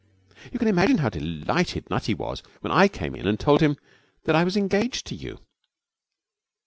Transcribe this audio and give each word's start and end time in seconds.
'You 0.51 0.57
can 0.57 0.67
imagine 0.67 0.97
how 0.97 1.09
delighted 1.09 1.87
Nutty 1.91 2.15
was 2.15 2.41
when 2.61 2.71
I 2.73 2.87
came 2.87 3.13
in 3.13 3.27
and 3.27 3.39
told 3.39 3.61
him 3.61 3.77
that 4.23 4.35
I 4.35 4.43
was 4.43 4.57
engaged 4.57 5.05
to 5.05 5.15
you. 5.15 5.37